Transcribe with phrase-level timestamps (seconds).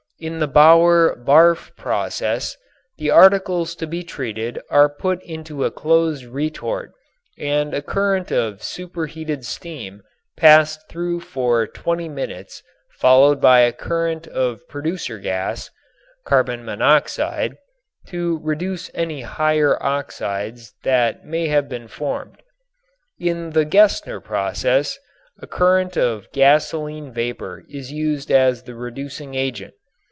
[0.19, 2.55] In the Bower Barff process
[2.99, 6.91] the articles to be treated are put into a closed retort
[7.39, 10.03] and a current of superheated steam
[10.37, 12.61] passed through for twenty minutes
[12.91, 15.71] followed by a current of producer gas
[16.23, 17.57] (carbon monoxide),
[18.05, 22.37] to reduce any higher oxides that may have been formed.
[23.17, 24.99] In the Gesner process
[25.41, 29.73] a current of gasoline vapor is used as the reducing agent.